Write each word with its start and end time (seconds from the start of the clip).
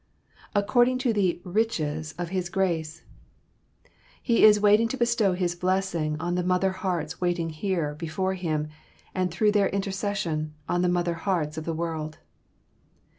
"According 0.55 0.97
to 1.05 1.13
the 1.13 1.39
riches 1.43 2.15
of 2.17 2.29
His 2.29 2.49
grace," 2.49 3.03
He 4.19 4.43
is 4.43 4.59
waiting 4.59 4.87
to 4.87 4.97
bestow 4.97 5.33
His 5.33 5.53
blessings 5.53 6.17
on 6.19 6.33
the 6.33 6.41
mother 6.43 6.71
hearts 6.71 7.21
waiting 7.21 7.51
here, 7.51 7.93
before 7.93 8.33
Him, 8.33 8.69
and 9.13 9.29
through 9.29 9.51
their 9.51 9.69
intercession, 9.69 10.55
on 10.67 10.81
the 10.81 10.89
mother 10.89 11.13
hearts 11.13 11.55
of 11.55 11.65
the 11.65 11.73
world. 11.75 12.17